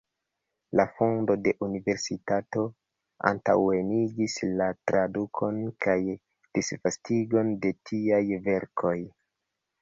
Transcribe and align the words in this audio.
La 0.79 0.83
fondo 0.99 1.33
de 1.47 1.51
universitatoj 1.65 2.63
antaŭenigis 3.31 4.39
la 4.63 4.71
tradukon 4.93 5.61
kaj 5.87 5.97
disvastigon 6.59 7.53
de 7.67 7.75
tiaj 7.93 8.23
verkoj. 8.51 8.97